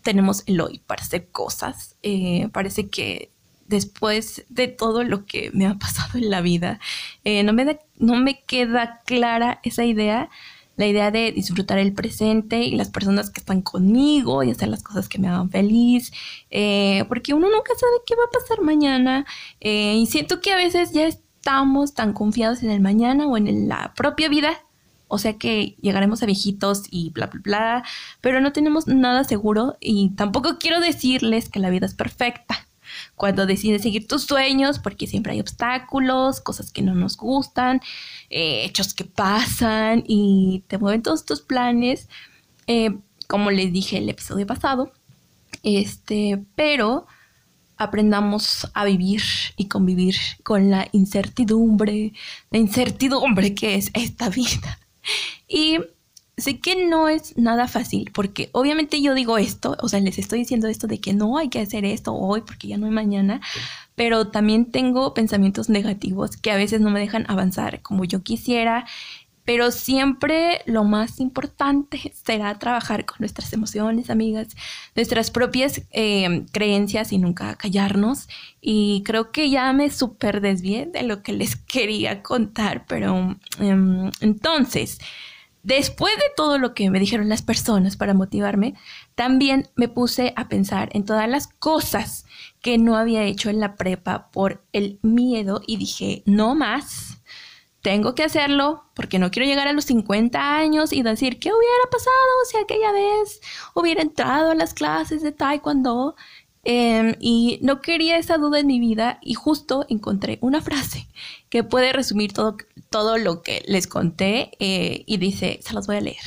tenemos 0.02 0.42
el 0.46 0.60
hoy 0.60 0.80
para 0.86 1.02
hacer 1.02 1.28
cosas. 1.28 1.96
Eh, 2.02 2.48
parece 2.52 2.88
que 2.88 3.30
después 3.68 4.44
de 4.48 4.68
todo 4.68 5.04
lo 5.04 5.26
que 5.26 5.50
me 5.52 5.66
ha 5.66 5.74
pasado 5.78 6.18
en 6.18 6.30
la 6.30 6.40
vida, 6.40 6.80
eh, 7.24 7.42
no, 7.42 7.52
me 7.52 7.78
no 7.98 8.16
me 8.16 8.42
queda 8.42 9.00
clara 9.04 9.60
esa 9.62 9.84
idea 9.84 10.30
la 10.76 10.86
idea 10.86 11.10
de 11.10 11.32
disfrutar 11.32 11.78
el 11.78 11.92
presente 11.92 12.62
y 12.62 12.76
las 12.76 12.90
personas 12.90 13.30
que 13.30 13.40
están 13.40 13.62
conmigo 13.62 14.42
y 14.42 14.50
hacer 14.50 14.68
las 14.68 14.82
cosas 14.82 15.08
que 15.08 15.18
me 15.18 15.28
hagan 15.28 15.50
feliz, 15.50 16.12
eh, 16.50 17.04
porque 17.08 17.34
uno 17.34 17.48
nunca 17.50 17.72
sabe 17.78 17.92
qué 18.06 18.14
va 18.14 18.24
a 18.24 18.30
pasar 18.30 18.62
mañana 18.62 19.26
eh, 19.60 19.96
y 19.96 20.06
siento 20.06 20.40
que 20.40 20.52
a 20.52 20.56
veces 20.56 20.92
ya 20.92 21.06
estamos 21.06 21.94
tan 21.94 22.12
confiados 22.12 22.62
en 22.62 22.70
el 22.70 22.80
mañana 22.80 23.26
o 23.26 23.36
en 23.36 23.68
la 23.68 23.92
propia 23.94 24.28
vida, 24.28 24.52
o 25.08 25.18
sea 25.18 25.36
que 25.38 25.76
llegaremos 25.80 26.22
a 26.22 26.26
viejitos 26.26 26.84
y 26.90 27.10
bla, 27.10 27.26
bla, 27.26 27.40
bla, 27.42 27.84
pero 28.20 28.40
no 28.40 28.52
tenemos 28.52 28.86
nada 28.86 29.24
seguro 29.24 29.76
y 29.80 30.10
tampoco 30.16 30.58
quiero 30.58 30.80
decirles 30.80 31.48
que 31.50 31.60
la 31.60 31.70
vida 31.70 31.86
es 31.86 31.94
perfecta 31.94 32.66
cuando 33.16 33.46
decides 33.46 33.82
seguir 33.82 34.08
tus 34.08 34.24
sueños, 34.24 34.78
porque 34.78 35.06
siempre 35.06 35.32
hay 35.32 35.40
obstáculos, 35.40 36.40
cosas 36.40 36.72
que 36.72 36.82
no 36.82 36.94
nos 36.94 37.16
gustan, 37.16 37.80
eh, 38.30 38.64
hechos 38.64 38.94
que 38.94 39.04
pasan 39.04 40.04
y 40.06 40.64
te 40.68 40.78
mueven 40.78 41.02
todos 41.02 41.24
tus 41.24 41.40
planes, 41.40 42.08
eh, 42.66 42.98
como 43.28 43.50
les 43.50 43.72
dije 43.72 43.98
el 43.98 44.08
episodio 44.08 44.46
pasado, 44.46 44.92
este, 45.62 46.42
pero 46.54 47.06
aprendamos 47.76 48.70
a 48.74 48.84
vivir 48.84 49.22
y 49.56 49.66
convivir 49.66 50.16
con 50.42 50.70
la 50.70 50.88
incertidumbre, 50.92 52.12
la 52.50 52.58
incertidumbre 52.58 53.54
que 53.54 53.74
es 53.74 53.90
esta 53.94 54.28
vida. 54.28 54.78
Y 55.48 55.78
sé 56.36 56.60
que 56.60 56.86
no 56.86 57.08
es 57.08 57.36
nada 57.36 57.68
fácil, 57.68 58.10
porque 58.12 58.48
obviamente 58.52 59.00
yo 59.02 59.14
digo 59.14 59.38
esto, 59.38 59.76
o 59.80 59.88
sea, 59.88 60.00
les 60.00 60.18
estoy 60.18 60.40
diciendo 60.40 60.68
esto 60.68 60.86
de 60.86 60.98
que 60.98 61.12
no 61.12 61.36
hay 61.36 61.48
que 61.48 61.60
hacer 61.60 61.84
esto 61.84 62.14
hoy 62.14 62.42
porque 62.42 62.68
ya 62.68 62.78
no 62.78 62.86
hay 62.86 62.92
mañana, 62.92 63.40
pero 63.94 64.28
también 64.28 64.70
tengo 64.70 65.14
pensamientos 65.14 65.68
negativos 65.68 66.36
que 66.36 66.50
a 66.50 66.56
veces 66.56 66.80
no 66.80 66.90
me 66.90 67.00
dejan 67.00 67.26
avanzar 67.28 67.82
como 67.82 68.04
yo 68.04 68.22
quisiera, 68.22 68.86
pero 69.44 69.70
siempre 69.72 70.62
lo 70.66 70.84
más 70.84 71.20
importante 71.20 72.12
será 72.24 72.58
trabajar 72.58 73.04
con 73.04 73.16
nuestras 73.20 73.52
emociones, 73.52 74.10
amigas, 74.10 74.48
nuestras 74.94 75.30
propias 75.30 75.82
eh, 75.90 76.46
creencias 76.52 77.12
y 77.12 77.18
nunca 77.18 77.56
callarnos. 77.56 78.28
Y 78.60 79.02
creo 79.04 79.32
que 79.32 79.50
ya 79.50 79.72
me 79.72 79.90
súper 79.90 80.40
desvié 80.40 80.86
de 80.86 81.02
lo 81.02 81.22
que 81.22 81.32
les 81.32 81.56
quería 81.66 82.22
contar, 82.22 82.86
pero 82.86 83.36
em, 83.58 84.10
entonces... 84.20 84.98
Después 85.62 86.16
de 86.16 86.24
todo 86.36 86.58
lo 86.58 86.74
que 86.74 86.90
me 86.90 86.98
dijeron 86.98 87.28
las 87.28 87.42
personas 87.42 87.96
para 87.96 88.14
motivarme, 88.14 88.74
también 89.14 89.68
me 89.76 89.88
puse 89.88 90.32
a 90.36 90.48
pensar 90.48 90.88
en 90.92 91.04
todas 91.04 91.28
las 91.28 91.46
cosas 91.46 92.26
que 92.60 92.78
no 92.78 92.96
había 92.96 93.22
hecho 93.22 93.48
en 93.48 93.60
la 93.60 93.76
prepa 93.76 94.30
por 94.32 94.64
el 94.72 94.98
miedo 95.02 95.62
y 95.64 95.76
dije, 95.76 96.24
no 96.26 96.56
más, 96.56 97.22
tengo 97.80 98.14
que 98.14 98.24
hacerlo 98.24 98.84
porque 98.94 99.18
no 99.18 99.30
quiero 99.30 99.48
llegar 99.48 99.68
a 99.68 99.72
los 99.72 99.84
50 99.84 100.56
años 100.56 100.92
y 100.92 101.02
decir, 101.02 101.38
¿qué 101.38 101.50
hubiera 101.50 101.90
pasado 101.90 102.10
si 102.50 102.56
aquella 102.56 102.92
vez 102.92 103.40
hubiera 103.74 104.02
entrado 104.02 104.50
a 104.50 104.54
las 104.56 104.74
clases 104.74 105.22
de 105.22 105.32
taekwondo? 105.32 106.16
Em, 106.64 107.16
y 107.18 107.58
no 107.62 107.80
quería 107.80 108.18
esa 108.18 108.38
duda 108.38 108.60
en 108.60 108.68
mi 108.68 108.78
vida 108.78 109.18
y 109.20 109.34
justo 109.34 109.84
encontré 109.88 110.38
una 110.42 110.62
frase 110.62 111.08
que 111.48 111.64
puede 111.64 111.92
resumir 111.92 112.32
todo, 112.32 112.56
todo 112.92 113.18
lo 113.18 113.42
que 113.42 113.64
les 113.66 113.88
conté 113.88 114.52
eh, 114.60 115.02
y 115.08 115.16
dice, 115.16 115.58
se 115.60 115.74
las 115.74 115.88
voy 115.88 115.96
a 115.96 116.00
leer. 116.00 116.22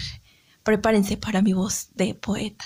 Prepárense 0.64 1.16
para 1.16 1.42
mi 1.42 1.54
voz 1.54 1.92
de 1.94 2.14
poeta. 2.14 2.66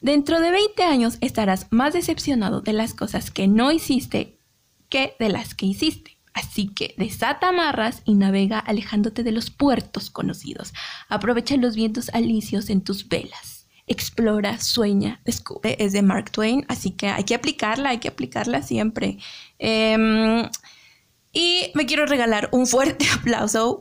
Dentro 0.00 0.38
de 0.40 0.52
20 0.52 0.84
años 0.84 1.18
estarás 1.20 1.66
más 1.70 1.92
decepcionado 1.92 2.60
de 2.60 2.72
las 2.72 2.94
cosas 2.94 3.32
que 3.32 3.48
no 3.48 3.72
hiciste 3.72 4.38
que 4.88 5.16
de 5.18 5.28
las 5.28 5.56
que 5.56 5.66
hiciste. 5.66 6.18
Así 6.32 6.68
que 6.68 6.94
desata 6.96 7.48
amarras 7.48 8.02
y 8.04 8.14
navega 8.14 8.60
alejándote 8.60 9.24
de 9.24 9.32
los 9.32 9.50
puertos 9.50 10.10
conocidos. 10.10 10.72
Aprovecha 11.08 11.56
los 11.56 11.74
vientos 11.74 12.10
alicios 12.10 12.70
en 12.70 12.82
tus 12.82 13.08
velas 13.08 13.60
explora, 13.90 14.58
sueña, 14.60 15.20
descubre. 15.24 15.76
Es 15.80 15.92
de 15.92 16.02
Mark 16.02 16.30
Twain, 16.30 16.64
así 16.68 16.92
que 16.92 17.08
hay 17.08 17.24
que 17.24 17.34
aplicarla, 17.34 17.90
hay 17.90 17.98
que 17.98 18.06
aplicarla 18.06 18.62
siempre. 18.62 19.18
Em, 19.58 20.48
Y 21.32 21.70
me 21.74 21.86
quiero 21.86 22.06
regalar 22.06 22.48
un 22.50 22.66
fuerte 22.66 23.06
aplauso, 23.16 23.78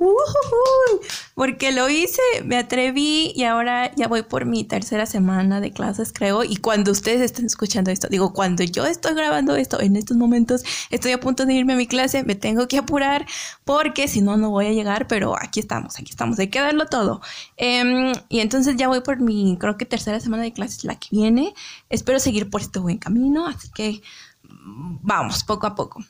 porque 1.34 1.72
lo 1.72 1.89
hice, 1.89 2.22
me 2.46 2.58
atreví 2.58 3.32
y 3.36 3.44
ahora 3.44 3.91
ya 3.96 4.08
voy 4.08 4.22
por 4.22 4.46
mi 4.46 4.63
tercera 4.63 5.08
semana 5.08 5.60
de 5.60 5.72
clases, 5.72 6.13
creo. 6.13 6.44
Y 6.44 6.58
cuando 6.58 6.91
ustedes 6.91 7.22
estén 7.22 7.48
escuchando 7.48 7.89
esto, 7.89 8.08
digo, 8.08 8.34
cuando 8.34 8.63
yo 8.63 8.86
estoy 8.86 9.15
grabando 9.15 9.56
esto, 9.56 9.82
en 9.82 9.96
estos 9.96 10.15
momentos 10.15 10.63
estoy 10.91 11.12
a 11.12 11.20
punto 11.20 11.48
de 11.48 11.56
irme 11.56 11.74
a 11.74 11.77
mi 11.77 11.88
clase, 11.88 12.24
me 12.24 12.36
tengo 12.36 12.68
que 12.68 12.77
apurar 12.77 13.25
porque 13.65 14.08
si 14.08 14.22
no, 14.22 14.38
no 14.38 14.51
voy 14.51 14.68
a 14.68 14.72
llegar, 14.72 15.08
pero 15.08 15.36
aquí 15.36 15.60
estamos, 15.60 15.98
aquí 15.98 16.12
estamos, 16.12 16.38
hay 16.38 16.50
que 16.50 16.60
darlo 16.60 16.86
todo. 16.86 17.22
Em, 17.58 18.13
y 18.29 18.41
entonces 18.41 18.75
ya 18.77 18.88
voy 18.88 19.01
por 19.01 19.22
mi, 19.22 19.58
creo 19.60 19.75
que 19.75 19.86
tercera 19.86 20.20
semana 20.20 20.44
de 20.44 20.53
clases, 20.53 20.84
la 20.84 20.96
que 21.00 21.08
viene. 21.12 21.56
Espero 21.89 22.20
seguir 22.20 22.50
por 22.51 22.62
este 22.62 22.77
buen 22.77 23.00
camino, 23.00 23.48
así 23.48 23.70
que 23.74 24.01
vamos, 24.44 25.44
poco 25.44 25.65
a 25.65 25.74
poco. 25.74 26.03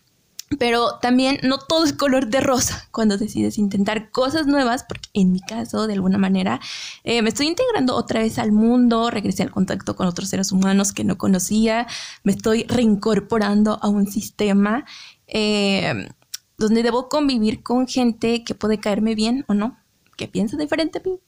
Pero 0.60 1.00
también 1.02 1.40
no 1.42 1.58
todo 1.58 1.86
es 1.86 1.94
color 1.94 2.28
de 2.28 2.42
rosa 2.42 2.88
cuando 2.92 3.18
decides 3.18 3.58
intentar 3.58 4.12
cosas 4.12 4.46
nuevas, 4.46 4.84
porque 4.84 5.10
en 5.14 5.32
mi 5.32 5.40
caso, 5.40 5.88
de 5.88 5.94
alguna 5.94 6.18
manera, 6.18 6.60
eh, 7.04 7.22
me 7.22 7.30
estoy 7.30 7.48
integrando 7.48 7.96
otra 7.96 8.20
vez 8.22 8.38
al 8.38 8.52
mundo, 8.52 9.10
regresé 9.10 9.44
al 9.44 9.52
contacto 9.52 9.96
con 9.96 10.08
otros 10.08 10.30
seres 10.30 10.52
humanos 10.52 10.94
que 10.94 11.04
no 11.04 11.18
conocía, 11.18 11.88
me 12.24 12.34
estoy 12.34 12.64
reincorporando 12.64 13.80
a 13.82 13.88
un 13.88 14.06
sistema 14.08 14.86
eh, 15.28 16.10
donde 16.58 16.84
debo 16.84 17.08
convivir 17.10 17.64
con 17.64 17.88
gente 17.88 18.44
que 18.44 18.54
puede 18.54 18.80
caerme 18.80 19.16
bien 19.16 19.46
o 19.48 19.54
no, 19.54 19.80
que 20.18 20.28
piensa 20.28 20.58
diferente 20.58 21.00
a 21.00 21.10
mí. 21.10 21.20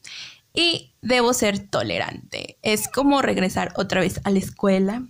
Y 0.54 0.94
debo 1.02 1.34
ser 1.34 1.70
tolerante. 1.70 2.58
Es 2.62 2.90
como 2.90 3.22
regresar 3.22 3.74
otra 3.78 4.02
vez 4.02 4.20
a 4.26 4.32
la 4.32 4.40
escuela, 4.40 5.08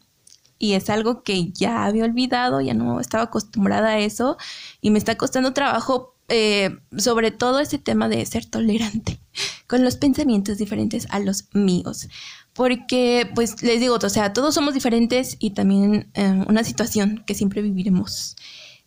y 0.62 0.74
es 0.74 0.92
algo 0.92 1.24
que 1.24 1.52
ya 1.52 1.86
había 1.86 2.06
olvidado, 2.06 2.62
ya 2.62 2.76
no 2.76 3.00
estaba 3.00 3.24
acostumbrada 3.24 3.90
a 3.90 4.00
eso 4.00 4.38
y 4.80 4.92
me 4.92 5.00
está 5.00 5.18
costando 5.18 5.54
trabajo, 5.54 6.16
eh, 6.28 6.78
sobre 6.96 7.32
todo 7.32 7.60
ese 7.60 7.80
tema 7.80 8.08
de 8.08 8.24
ser 8.28 8.46
tolerante 8.46 9.20
con 9.68 9.84
los 9.84 9.98
pensamientos 9.98 10.60
diferentes 10.60 11.08
a 11.10 11.20
los 11.20 11.46
míos. 11.54 12.08
Porque, 12.54 13.28
pues 13.34 13.64
les 13.64 13.80
digo, 13.80 13.96
o 13.96 14.10
sea, 14.10 14.34
todos 14.34 14.54
somos 14.54 14.76
diferentes 14.76 15.36
y 15.40 15.52
también 15.52 16.12
eh, 16.14 16.46
una 16.48 16.64
situación 16.64 17.24
que 17.26 17.34
siempre 17.34 17.64
viviremos 17.64 18.36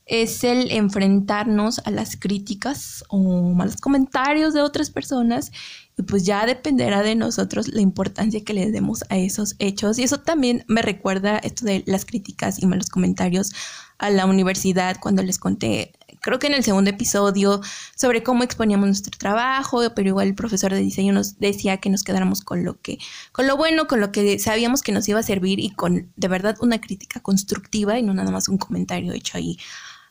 es 0.07 0.45
el 0.45 0.71
enfrentarnos 0.71 1.81
a 1.85 1.91
las 1.91 2.17
críticas 2.17 3.05
o 3.09 3.19
malos 3.55 3.77
comentarios 3.77 4.53
de 4.53 4.61
otras 4.61 4.91
personas 4.91 5.51
y 5.97 6.03
pues 6.03 6.25
ya 6.25 6.45
dependerá 6.47 7.03
de 7.03 7.15
nosotros 7.15 7.69
la 7.69 7.81
importancia 7.81 8.43
que 8.43 8.55
le 8.55 8.71
demos 8.71 9.05
a 9.11 9.17
esos 9.17 9.55
hechos. 9.59 9.99
Y 9.99 10.03
eso 10.03 10.21
también 10.21 10.65
me 10.67 10.83
recuerda 10.83 11.39
esto 11.39 11.65
de 11.65 11.85
las 11.87 12.05
críticas 12.05 12.63
y 12.63 12.67
malos 12.67 12.89
comentarios 12.89 13.53
a 13.99 14.11
la 14.11 14.27
universidad 14.27 14.97
cuando 15.01 15.23
les 15.23 15.39
conté, 15.39 15.93
creo 16.21 16.39
que 16.39 16.49
en 16.49 16.55
el 16.55 16.65
segundo 16.65 16.91
episodio, 16.91 17.61
sobre 17.95 18.23
cómo 18.23 18.43
exponíamos 18.43 18.87
nuestro 18.87 19.17
trabajo, 19.17 19.83
pero 19.95 20.09
igual 20.09 20.29
el 20.29 20.35
profesor 20.35 20.73
de 20.73 20.81
diseño 20.81 21.13
nos 21.13 21.39
decía 21.39 21.77
que 21.77 21.91
nos 21.91 22.03
quedáramos 22.03 22.41
con 22.43 22.65
lo 22.65 22.81
que, 22.81 22.99
con 23.31 23.47
lo 23.47 23.57
bueno, 23.57 23.87
con 23.87 24.01
lo 24.01 24.11
que 24.11 24.39
sabíamos 24.39 24.83
que 24.83 24.93
nos 24.93 25.09
iba 25.09 25.21
a 25.21 25.23
servir 25.23 25.61
y 25.61 25.71
con 25.71 26.13
de 26.17 26.29
verdad 26.29 26.57
una 26.61 26.81
crítica 26.81 27.21
constructiva 27.21 27.99
y 27.99 28.03
no 28.03 28.15
nada 28.15 28.33
más 28.33 28.49
un 28.49 28.59
comentario 28.59 29.13
hecho 29.13 29.39
ahí 29.39 29.59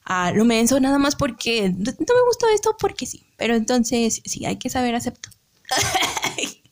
a 0.05 0.31
lo 0.31 0.45
menso 0.45 0.79
nada 0.79 0.99
más 0.99 1.15
porque 1.15 1.69
no 1.69 1.77
me 1.77 2.25
gustó 2.27 2.47
esto 2.53 2.75
porque 2.79 3.05
sí. 3.05 3.25
Pero 3.37 3.55
entonces 3.55 4.21
sí, 4.25 4.45
hay 4.45 4.57
que 4.57 4.69
saber 4.69 4.95
aceptar. 4.95 5.33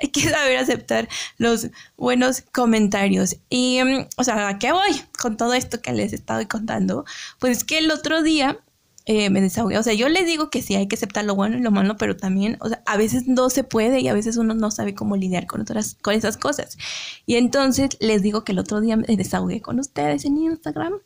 hay 0.00 0.08
que 0.08 0.28
saber 0.28 0.58
aceptar 0.58 1.08
los 1.36 1.68
buenos 1.96 2.42
comentarios. 2.52 3.36
Y, 3.50 3.82
mm, 3.82 4.08
o 4.16 4.24
sea, 4.24 4.48
¿a 4.48 4.58
qué 4.58 4.72
voy 4.72 5.02
con 5.20 5.36
todo 5.36 5.54
esto 5.54 5.80
que 5.80 5.92
les 5.92 6.12
estaba 6.12 6.44
contando? 6.46 7.04
Pues 7.38 7.64
que 7.64 7.78
el 7.78 7.90
otro 7.90 8.22
día 8.22 8.58
eh, 9.06 9.30
me 9.30 9.40
desahogué. 9.40 9.78
O 9.78 9.82
sea, 9.82 9.94
yo 9.94 10.08
les 10.08 10.26
digo 10.26 10.50
que 10.50 10.62
sí, 10.62 10.74
hay 10.74 10.86
que 10.86 10.96
aceptar 10.96 11.24
lo 11.24 11.34
bueno 11.34 11.56
y 11.56 11.62
lo 11.62 11.70
malo, 11.70 11.96
pero 11.96 12.16
también, 12.16 12.58
o 12.60 12.68
sea, 12.68 12.82
a 12.86 12.96
veces 12.98 13.26
no 13.26 13.48
se 13.50 13.64
puede 13.64 14.00
y 14.00 14.08
a 14.08 14.14
veces 14.14 14.36
uno 14.36 14.54
no 14.54 14.70
sabe 14.70 14.94
cómo 14.94 15.16
lidiar 15.16 15.46
con 15.46 15.62
otras, 15.62 15.96
con 16.02 16.14
esas 16.14 16.36
cosas. 16.36 16.76
Y 17.24 17.36
entonces 17.36 17.96
les 18.00 18.22
digo 18.22 18.44
que 18.44 18.52
el 18.52 18.58
otro 18.58 18.80
día 18.82 18.96
me 18.96 19.06
desahogué 19.16 19.62
con 19.62 19.78
ustedes 19.80 20.24
en 20.26 20.36
Instagram 20.38 21.00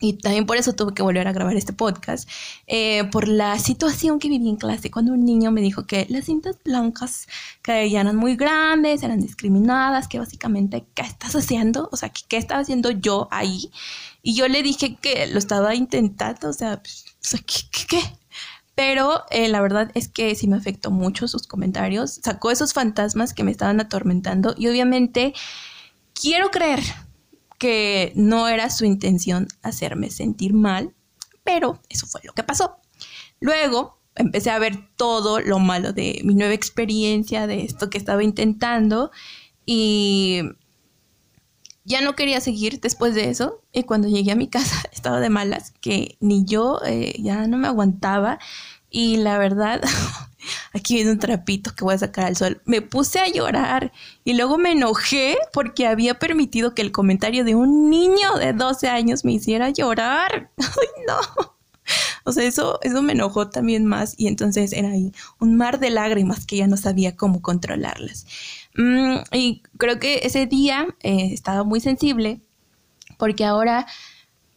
y 0.00 0.14
también 0.14 0.46
por 0.46 0.56
eso 0.56 0.74
tuve 0.74 0.94
que 0.94 1.02
volver 1.02 1.26
a 1.26 1.32
grabar 1.32 1.56
este 1.56 1.72
podcast, 1.72 2.28
eh, 2.66 3.04
por 3.10 3.26
la 3.26 3.58
situación 3.58 4.18
que 4.18 4.28
viví 4.28 4.48
en 4.48 4.56
clase 4.56 4.90
cuando 4.90 5.12
un 5.12 5.24
niño 5.24 5.50
me 5.50 5.60
dijo 5.60 5.86
que 5.86 6.06
las 6.08 6.26
cintas 6.26 6.56
blancas 6.64 7.26
que 7.62 7.86
eran 7.96 8.14
muy 8.16 8.36
grandes, 8.36 9.02
eran 9.02 9.20
discriminadas, 9.20 10.06
que 10.08 10.18
básicamente, 10.18 10.86
¿qué 10.94 11.02
estás 11.02 11.34
haciendo? 11.34 11.88
O 11.92 11.96
sea, 11.96 12.10
¿qué, 12.10 12.36
estaba 12.36 12.60
haciendo 12.60 12.90
yo 12.90 13.28
ahí? 13.30 13.70
Y 14.22 14.34
yo 14.34 14.46
le 14.48 14.62
dije 14.62 14.96
que 14.96 15.26
lo 15.26 15.38
estaba 15.38 15.74
intentando, 15.74 16.48
o 16.48 16.52
sea, 16.52 16.80
pues, 16.80 17.04
¿qué? 17.46 17.86
qué, 17.88 18.02
Pero 18.74 19.24
eh, 19.30 19.48
la 19.48 19.60
verdad 19.60 19.90
es 19.94 20.08
que 20.08 20.34
sí 20.36 20.46
me 20.46 20.56
afectó 20.56 20.90
mucho 20.92 21.26
sus 21.26 21.46
comentarios, 21.46 22.20
sacó 22.22 22.50
esos 22.52 22.72
fantasmas 22.72 23.34
que 23.34 23.42
me 23.42 23.50
estaban 23.50 23.80
atormentando 23.80 24.54
y 24.56 24.68
obviamente 24.68 25.34
quiero 26.14 26.50
creer 26.50 26.80
que 27.58 28.12
no 28.14 28.48
era 28.48 28.70
su 28.70 28.84
intención 28.84 29.48
hacerme 29.62 30.10
sentir 30.10 30.54
mal, 30.54 30.94
pero 31.44 31.80
eso 31.88 32.06
fue 32.06 32.20
lo 32.24 32.32
que 32.32 32.44
pasó. 32.44 32.76
Luego 33.40 33.98
empecé 34.14 34.50
a 34.50 34.58
ver 34.58 34.76
todo 34.96 35.40
lo 35.40 35.58
malo 35.58 35.92
de 35.92 36.20
mi 36.24 36.34
nueva 36.34 36.54
experiencia, 36.54 37.46
de 37.46 37.64
esto 37.64 37.90
que 37.90 37.98
estaba 37.98 38.22
intentando 38.22 39.10
y 39.64 40.42
ya 41.84 42.00
no 42.02 42.14
quería 42.14 42.40
seguir 42.40 42.80
después 42.80 43.14
de 43.14 43.30
eso 43.30 43.62
y 43.72 43.84
cuando 43.84 44.08
llegué 44.08 44.32
a 44.32 44.36
mi 44.36 44.48
casa 44.48 44.82
estaba 44.92 45.20
de 45.20 45.30
malas, 45.30 45.72
que 45.80 46.16
ni 46.20 46.44
yo 46.44 46.80
eh, 46.84 47.14
ya 47.20 47.46
no 47.46 47.56
me 47.56 47.68
aguantaba 47.68 48.38
y 48.90 49.16
la 49.16 49.38
verdad 49.38 49.80
aquí 50.72 50.94
viene 50.94 51.12
un 51.12 51.18
trapito 51.18 51.74
que 51.74 51.84
voy 51.84 51.94
a 51.94 51.98
sacar 51.98 52.26
al 52.26 52.36
sol. 52.36 52.60
Me 52.64 52.82
puse 52.82 53.18
a 53.18 53.28
llorar 53.28 53.92
y 54.24 54.34
luego 54.34 54.58
me 54.58 54.72
enojé 54.72 55.36
porque 55.52 55.86
había 55.86 56.18
permitido 56.18 56.74
que 56.74 56.82
el 56.82 56.92
comentario 56.92 57.44
de 57.44 57.54
un 57.54 57.90
niño 57.90 58.36
de 58.38 58.52
12 58.52 58.88
años 58.88 59.24
me 59.24 59.32
hiciera 59.32 59.70
llorar. 59.70 60.50
Ay, 60.58 61.04
no. 61.06 61.54
O 62.24 62.32
sea, 62.32 62.44
eso, 62.44 62.78
eso 62.82 63.00
me 63.00 63.14
enojó 63.14 63.48
también 63.48 63.86
más 63.86 64.14
y 64.18 64.26
entonces 64.28 64.72
era 64.74 64.90
ahí 64.90 65.12
un 65.40 65.56
mar 65.56 65.78
de 65.78 65.90
lágrimas 65.90 66.44
que 66.44 66.58
ya 66.58 66.66
no 66.66 66.76
sabía 66.76 67.16
cómo 67.16 67.40
controlarlas. 67.40 68.26
Mm, 68.76 69.16
y 69.32 69.62
creo 69.78 69.98
que 69.98 70.20
ese 70.24 70.46
día 70.46 70.86
eh, 71.02 71.30
estaba 71.32 71.64
muy 71.64 71.80
sensible 71.80 72.42
porque 73.18 73.44
ahora, 73.44 73.86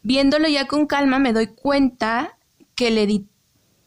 viéndolo 0.04 0.48
ya 0.48 0.68
con 0.68 0.86
calma, 0.86 1.20
me 1.20 1.34
doy 1.34 1.48
cuenta 1.48 2.38
que 2.76 2.92
le 2.92 3.08
di 3.08 3.28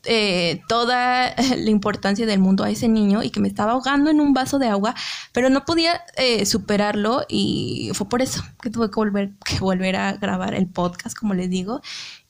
eh, 0.06 0.62
toda 0.68 1.34
la 1.36 1.70
importancia 1.70 2.26
del 2.26 2.40
mundo 2.40 2.64
a 2.64 2.70
ese 2.70 2.88
niño 2.88 3.22
y 3.22 3.30
que 3.30 3.40
me 3.40 3.48
estaba 3.48 3.72
ahogando 3.72 4.10
en 4.10 4.20
un 4.20 4.32
vaso 4.32 4.58
de 4.58 4.68
agua, 4.68 4.94
pero 5.32 5.50
no 5.50 5.64
podía 5.64 6.02
eh, 6.16 6.46
superarlo 6.46 7.24
y 7.28 7.90
fue 7.94 8.08
por 8.08 8.22
eso 8.22 8.42
que 8.62 8.70
tuve 8.70 8.90
que 8.90 8.96
volver, 8.96 9.32
que 9.44 9.58
volver 9.60 9.96
a 9.96 10.12
grabar 10.14 10.54
el 10.54 10.66
podcast, 10.66 11.16
como 11.16 11.34
les 11.34 11.50
digo. 11.50 11.80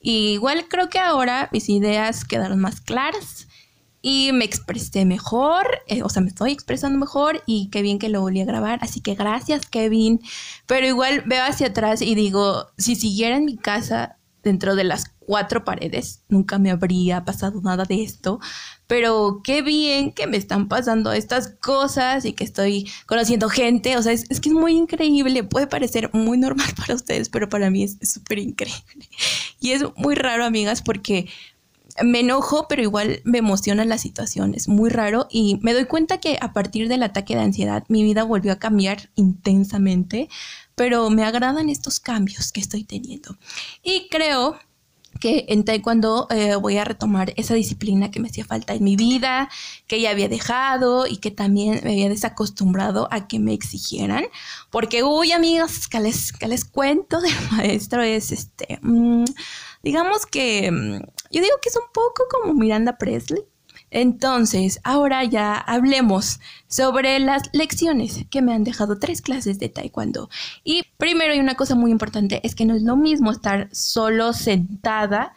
Igual 0.00 0.66
creo 0.68 0.88
que 0.88 0.98
ahora 0.98 1.48
mis 1.52 1.68
ideas 1.68 2.24
quedaron 2.24 2.60
más 2.60 2.80
claras 2.80 3.48
y 4.06 4.32
me 4.34 4.44
expresé 4.44 5.06
mejor, 5.06 5.66
eh, 5.86 6.02
o 6.02 6.10
sea, 6.10 6.20
me 6.20 6.28
estoy 6.28 6.52
expresando 6.52 6.98
mejor 6.98 7.42
y 7.46 7.70
qué 7.70 7.80
bien 7.80 7.98
que 7.98 8.10
lo 8.10 8.20
volví 8.20 8.38
a 8.42 8.44
grabar, 8.44 8.78
así 8.82 9.00
que 9.00 9.14
gracias 9.14 9.64
Kevin, 9.64 10.20
pero 10.66 10.86
igual 10.86 11.22
veo 11.24 11.42
hacia 11.42 11.68
atrás 11.68 12.02
y 12.02 12.14
digo, 12.14 12.66
si 12.76 12.96
siguiera 12.96 13.36
en 13.36 13.46
mi 13.46 13.56
casa 13.56 14.18
dentro 14.44 14.76
de 14.76 14.84
las 14.84 15.06
cuatro 15.18 15.64
paredes, 15.64 16.22
nunca 16.28 16.58
me 16.58 16.70
habría 16.70 17.24
pasado 17.24 17.60
nada 17.62 17.84
de 17.84 18.02
esto, 18.02 18.40
pero 18.86 19.40
qué 19.42 19.62
bien 19.62 20.12
que 20.12 20.26
me 20.26 20.36
están 20.36 20.68
pasando 20.68 21.12
estas 21.12 21.48
cosas 21.48 22.24
y 22.24 22.34
que 22.34 22.44
estoy 22.44 22.90
conociendo 23.06 23.48
gente, 23.48 23.96
o 23.96 24.02
sea, 24.02 24.12
es, 24.12 24.28
que 24.28 24.50
es 24.50 24.54
muy 24.54 24.76
increíble, 24.76 25.42
puede 25.42 25.66
parecer 25.66 26.10
muy 26.12 26.36
normal 26.38 26.68
para 26.76 26.94
ustedes, 26.94 27.28
pero 27.28 27.48
para 27.48 27.70
mí 27.70 27.84
es 27.84 27.98
súper 28.02 28.38
increíble. 28.38 29.08
Y 29.60 29.72
es 29.72 29.82
muy 29.96 30.14
raro, 30.14 30.44
amigas, 30.44 30.82
porque 30.82 31.26
me 32.02 32.20
enojo, 32.20 32.66
pero 32.68 32.82
igual 32.82 33.20
me 33.24 33.38
emociona 33.38 33.84
la 33.84 33.98
situación, 33.98 34.54
es 34.54 34.68
muy 34.68 34.90
raro 34.90 35.28
y 35.30 35.58
me 35.62 35.72
doy 35.72 35.84
cuenta 35.84 36.18
que 36.18 36.38
a 36.40 36.52
partir 36.52 36.88
del 36.88 37.02
ataque 37.02 37.34
de 37.34 37.42
ansiedad 37.42 37.84
mi 37.88 38.02
vida 38.02 38.24
volvió 38.24 38.52
a 38.52 38.58
cambiar 38.58 39.10
intensamente, 39.14 40.28
pero 40.74 41.08
me 41.10 41.24
agradan 41.24 41.68
estos 41.68 42.00
cambios 42.00 42.50
que 42.50 42.60
estoy 42.60 42.84
teniendo. 42.84 43.36
Y 43.82 44.08
creo 44.10 44.58
que 45.20 45.46
en 45.48 45.64
taekwondo 45.64 46.26
eh, 46.30 46.56
voy 46.56 46.76
a 46.76 46.84
retomar 46.84 47.32
esa 47.36 47.54
disciplina 47.54 48.10
que 48.10 48.20
me 48.20 48.28
hacía 48.28 48.44
falta 48.44 48.74
en 48.74 48.84
mi 48.84 48.96
vida, 48.96 49.48
que 49.86 50.00
ya 50.00 50.10
había 50.10 50.28
dejado 50.28 51.06
y 51.06 51.18
que 51.18 51.30
también 51.30 51.80
me 51.84 51.92
había 51.92 52.08
desacostumbrado 52.08 53.08
a 53.10 53.28
que 53.28 53.38
me 53.38 53.52
exigieran. 53.52 54.24
Porque, 54.70 55.02
uy, 55.02 55.32
amigas, 55.32 55.88
que 55.88 56.00
les, 56.00 56.32
que 56.32 56.48
les 56.48 56.64
cuento 56.64 57.20
del 57.22 57.34
maestro 57.52 58.02
es 58.02 58.32
este, 58.32 58.78
mm, 58.82 59.24
digamos 59.84 60.26
que, 60.26 60.70
mm, 60.72 60.98
yo 61.30 61.42
digo 61.42 61.56
que 61.62 61.68
es 61.68 61.76
un 61.76 61.92
poco 61.92 62.24
como 62.30 62.54
Miranda 62.54 62.98
Presley 62.98 63.44
entonces, 63.94 64.80
ahora 64.82 65.22
ya 65.22 65.54
hablemos 65.54 66.40
sobre 66.66 67.20
las 67.20 67.42
lecciones 67.52 68.26
que 68.28 68.42
me 68.42 68.52
han 68.52 68.64
dejado 68.64 68.98
tres 68.98 69.22
clases 69.22 69.60
de 69.60 69.68
taekwondo. 69.68 70.28
Y 70.64 70.82
primero 70.98 71.32
hay 71.32 71.38
una 71.38 71.54
cosa 71.54 71.76
muy 71.76 71.92
importante, 71.92 72.40
es 72.42 72.56
que 72.56 72.64
no 72.64 72.74
es 72.74 72.82
lo 72.82 72.96
mismo 72.96 73.30
estar 73.30 73.68
solo 73.72 74.32
sentada 74.32 75.32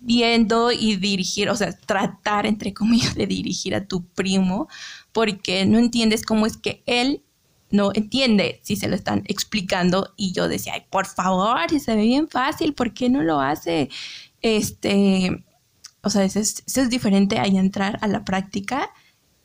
viendo 0.00 0.72
y 0.72 0.96
dirigir, 0.96 1.50
o 1.50 1.56
sea, 1.56 1.72
tratar, 1.72 2.46
entre 2.46 2.72
comillas, 2.72 3.14
de 3.14 3.26
dirigir 3.26 3.74
a 3.74 3.84
tu 3.84 4.02
primo, 4.06 4.68
porque 5.12 5.66
no 5.66 5.78
entiendes 5.78 6.24
cómo 6.24 6.46
es 6.46 6.56
que 6.56 6.82
él 6.86 7.22
no 7.70 7.90
entiende 7.94 8.60
si 8.62 8.76
se 8.76 8.88
lo 8.88 8.94
están 8.94 9.22
explicando 9.26 10.12
y 10.16 10.32
yo 10.32 10.48
decía, 10.48 10.74
ay, 10.74 10.84
por 10.90 11.06
favor, 11.06 11.68
si 11.68 11.80
se 11.80 11.94
ve 11.96 12.02
bien 12.02 12.28
fácil, 12.28 12.74
¿por 12.74 12.94
qué 12.94 13.08
no 13.08 13.22
lo 13.22 13.40
hace? 13.40 13.90
Este, 14.42 15.44
o 16.02 16.10
sea, 16.10 16.24
eso 16.24 16.40
es, 16.40 16.62
eso 16.66 16.80
es 16.80 16.90
diferente 16.90 17.38
a 17.38 17.46
entrar 17.46 17.98
a 18.00 18.08
la 18.08 18.24
práctica 18.24 18.90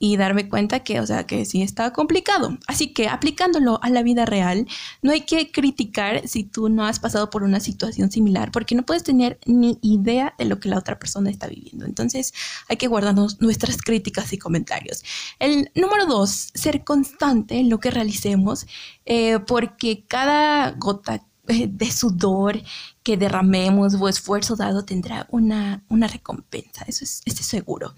y 0.03 0.17
darme 0.17 0.50
cuenta 0.50 0.81
que, 0.81 1.00
o 1.00 1.07
sea, 1.07 1.25
que 1.25 1.45
sí 1.45 1.62
está 1.62 1.93
complicado. 1.93 2.57
Así 2.67 2.91
que 2.93 3.07
aplicándolo 3.07 3.79
a 3.81 3.89
la 3.89 4.03
vida 4.03 4.25
real, 4.25 4.67
no 5.01 5.13
hay 5.13 5.22
que 5.22 5.50
criticar 5.50 6.27
si 6.27 6.43
tú 6.43 6.67
no 6.67 6.86
has 6.86 7.00
pasado 7.00 7.29
por 7.29 7.41
una 7.41 7.62
situación 7.62 8.12
similar, 8.12 8.51
porque 8.51 8.75
no 8.75 8.83
puedes 8.83 9.03
tener 9.03 9.39
ni 9.45 9.79
idea 9.81 10.36
de 10.38 10.43
lo 10.43 10.60
que 10.60 10.67
la 10.67 10.77
otra 10.77 11.00
persona 11.00 11.29
está 11.29 11.48
viviendo. 11.48 11.86
Entonces, 11.86 12.33
hay 12.67 12.75
que 12.75 12.88
guardarnos 12.88 13.39
nuestras 13.39 13.77
críticas 13.77 14.33
y 14.33 14.38
comentarios. 14.38 15.05
El 15.39 15.72
número 15.74 16.05
dos, 16.05 16.50
ser 16.53 16.83
constante 16.83 17.55
en 17.55 17.69
lo 17.69 17.79
que 17.79 17.89
realicemos, 17.89 18.67
eh, 19.05 19.39
porque 19.48 20.03
cada 20.05 20.72
gota 20.72 21.25
eh, 21.48 21.69
de 21.72 21.89
sudor 21.89 22.62
que 23.03 23.15
derramemos 23.15 23.93
o 23.93 24.10
esfuerzo 24.10 24.57
dado 24.57 24.83
tendrá 24.83 25.27
una, 25.29 25.81
una 25.88 26.07
recompensa, 26.10 26.83
eso 26.88 27.05
es, 27.05 27.22
eso 27.24 27.39
es 27.39 27.48
seguro. 27.48 27.95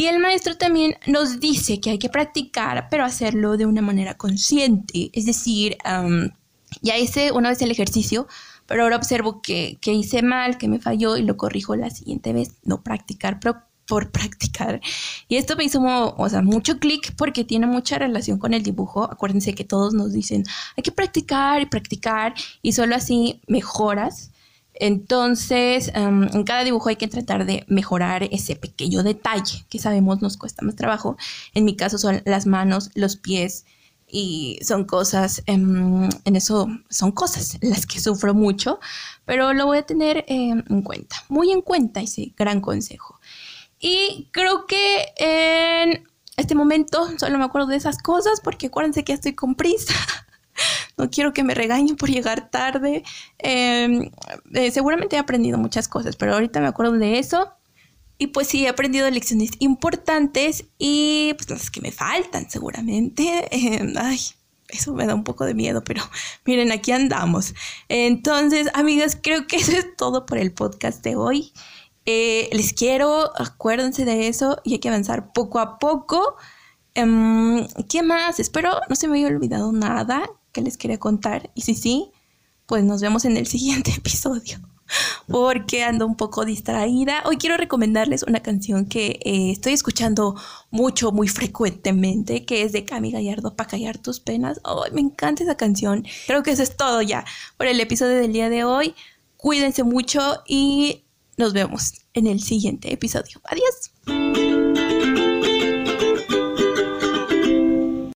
Y 0.00 0.06
el 0.06 0.18
maestro 0.18 0.56
también 0.56 0.94
nos 1.06 1.40
dice 1.40 1.78
que 1.78 1.90
hay 1.90 1.98
que 1.98 2.08
practicar, 2.08 2.88
pero 2.90 3.04
hacerlo 3.04 3.58
de 3.58 3.66
una 3.66 3.82
manera 3.82 4.14
consciente. 4.16 5.10
Es 5.12 5.26
decir, 5.26 5.76
ya 6.80 6.96
hice 6.96 7.32
una 7.32 7.50
vez 7.50 7.60
el 7.60 7.70
ejercicio, 7.70 8.26
pero 8.64 8.84
ahora 8.84 8.96
observo 8.96 9.42
que, 9.42 9.76
que, 9.82 9.92
hice 9.92 10.22
mal, 10.22 10.56
que 10.56 10.68
me 10.68 10.78
falló 10.78 11.18
y 11.18 11.22
lo 11.22 11.36
corrijo 11.36 11.76
la 11.76 11.90
siguiente 11.90 12.32
vez. 12.32 12.54
No 12.62 12.82
practicar, 12.82 13.40
pero 13.40 13.58
por 13.86 14.10
practicar. 14.10 14.80
Y 15.28 15.36
esto 15.36 15.54
me 15.54 15.64
hizo 15.64 15.82
mucho 15.82 16.78
clic 16.78 17.14
porque 17.18 17.44
tiene 17.44 17.66
mucha 17.66 17.98
relación 17.98 18.38
con 18.38 18.54
el 18.54 18.62
dibujo. 18.62 19.04
Acuérdense 19.04 19.54
que 19.54 19.64
todos 19.64 19.92
nos 19.92 20.14
dicen, 20.14 20.44
hay 20.78 20.82
que 20.82 20.92
practicar 20.92 21.60
y 21.60 21.66
practicar 21.66 22.32
y 22.62 22.72
solo 22.72 22.96
así 22.96 23.42
mejoras. 23.48 24.30
Entonces, 24.80 25.92
em, 25.94 26.24
en 26.32 26.42
cada 26.44 26.64
dibujo 26.64 26.88
hay 26.88 26.96
que 26.96 27.06
tratar 27.06 27.44
de 27.44 27.64
mejorar 27.68 28.24
ese 28.24 28.56
pequeño 28.56 29.02
detalle 29.02 29.66
que 29.68 29.78
sabemos 29.78 30.22
nos 30.22 30.38
cuesta 30.38 30.64
más 30.64 30.74
trabajo. 30.74 31.16
En 31.54 31.66
mi 31.66 31.76
caso 31.76 31.98
son 31.98 32.22
las 32.24 32.46
manos, 32.46 32.90
los 32.94 33.16
pies 33.16 33.66
y 34.08 34.58
son 34.62 34.84
cosas, 34.84 35.42
em, 35.46 36.08
en 36.24 36.36
eso 36.36 36.66
son 36.88 37.12
cosas 37.12 37.58
las 37.60 37.86
que 37.86 38.00
sufro 38.00 38.32
mucho, 38.34 38.80
pero 39.26 39.52
lo 39.52 39.66
voy 39.66 39.78
a 39.78 39.82
tener 39.82 40.24
em, 40.28 40.64
en 40.68 40.82
cuenta, 40.82 41.16
muy 41.28 41.52
en 41.52 41.60
cuenta 41.60 42.00
ese 42.00 42.32
gran 42.36 42.62
consejo. 42.62 43.20
Y 43.78 44.28
creo 44.32 44.66
que 44.66 45.12
en 45.18 46.08
este 46.38 46.54
momento 46.54 47.06
solo 47.18 47.38
me 47.38 47.44
acuerdo 47.44 47.68
de 47.68 47.76
esas 47.76 47.98
cosas 47.98 48.40
porque 48.40 48.68
acuérdense 48.68 49.04
que 49.04 49.12
estoy 49.12 49.34
con 49.34 49.54
prisa. 49.54 49.94
no 51.00 51.10
quiero 51.10 51.32
que 51.32 51.44
me 51.44 51.54
regañen 51.54 51.96
por 51.96 52.10
llegar 52.10 52.50
tarde. 52.50 53.02
Em, 53.38 54.10
eh, 54.54 54.70
seguramente 54.70 55.16
he 55.16 55.18
aprendido 55.18 55.58
muchas 55.58 55.88
cosas, 55.88 56.16
pero 56.16 56.34
ahorita 56.34 56.60
me 56.60 56.66
acuerdo 56.68 56.92
de 56.92 57.18
eso. 57.18 57.52
Y 58.18 58.28
pues 58.28 58.48
sí, 58.48 58.66
he 58.66 58.68
aprendido 58.68 59.08
lecciones 59.10 59.52
importantes 59.60 60.66
y 60.78 61.32
pues 61.38 61.48
las 61.48 61.70
que 61.70 61.80
me 61.80 61.90
faltan 61.90 62.50
seguramente. 62.50 63.48
Em, 63.50 63.94
ay, 63.96 64.20
eso 64.68 64.92
me 64.92 65.06
da 65.06 65.14
un 65.14 65.24
poco 65.24 65.44
de 65.46 65.54
miedo, 65.54 65.82
pero 65.82 66.02
miren, 66.44 66.70
aquí 66.70 66.92
andamos. 66.92 67.54
Entonces, 67.88 68.68
amigas, 68.74 69.18
creo 69.20 69.46
que 69.46 69.56
eso 69.56 69.72
es 69.72 69.96
todo 69.96 70.26
por 70.26 70.38
el 70.38 70.52
podcast 70.52 71.02
de 71.02 71.16
hoy. 71.16 71.52
Eh, 72.06 72.48
les 72.52 72.72
quiero, 72.72 73.30
acuérdense 73.40 74.04
de 74.04 74.28
eso 74.28 74.58
y 74.64 74.74
hay 74.74 74.78
que 74.80 74.88
avanzar 74.88 75.32
poco 75.32 75.58
a 75.58 75.78
poco. 75.78 76.36
Em, 76.94 77.66
¿Qué 77.88 78.02
más? 78.02 78.40
Espero 78.40 78.80
no 78.88 78.96
se 78.96 79.08
me 79.08 79.18
haya 79.18 79.28
olvidado 79.28 79.72
nada 79.72 80.30
que 80.52 80.62
les 80.62 80.76
quería 80.76 80.98
contar. 80.98 81.50
Y 81.54 81.62
si 81.62 81.74
sí, 81.74 82.10
pues 82.66 82.84
nos 82.84 83.00
vemos 83.00 83.24
en 83.24 83.36
el 83.36 83.46
siguiente 83.46 83.92
episodio. 83.96 84.58
Porque 85.28 85.84
ando 85.84 86.04
un 86.04 86.16
poco 86.16 86.44
distraída. 86.44 87.22
Hoy 87.24 87.36
quiero 87.36 87.56
recomendarles 87.56 88.24
una 88.24 88.40
canción 88.40 88.86
que 88.86 89.20
eh, 89.24 89.52
estoy 89.52 89.72
escuchando 89.72 90.34
mucho, 90.70 91.12
muy 91.12 91.28
frecuentemente, 91.28 92.44
que 92.44 92.62
es 92.62 92.72
de 92.72 92.84
Cami 92.84 93.12
Gallardo 93.12 93.54
para 93.54 93.70
callar 93.70 93.98
tus 93.98 94.18
penas. 94.18 94.60
¡Ay, 94.64 94.90
me 94.92 95.00
encanta 95.00 95.44
esa 95.44 95.56
canción! 95.56 96.04
Creo 96.26 96.42
que 96.42 96.50
eso 96.50 96.64
es 96.64 96.76
todo 96.76 97.02
ya 97.02 97.24
por 97.56 97.68
el 97.68 97.78
episodio 97.78 98.16
del 98.16 98.32
día 98.32 98.50
de 98.50 98.64
hoy. 98.64 98.94
Cuídense 99.36 99.84
mucho 99.84 100.42
y 100.46 101.04
nos 101.36 101.52
vemos 101.52 101.94
en 102.12 102.26
el 102.26 102.40
siguiente 102.40 102.92
episodio. 102.92 103.40
Adiós. 103.44 104.39